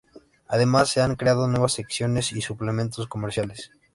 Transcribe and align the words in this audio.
Además, 0.47 0.89
se 0.89 0.99
han 1.01 1.15
creado 1.15 1.47
nuevas 1.47 1.73
secciones 1.73 2.31
y 2.31 2.41
suplementos 2.41 3.05
comerciales. 3.05 3.69